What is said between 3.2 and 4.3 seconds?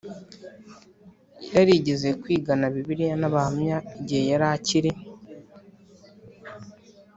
n Abahamya igihe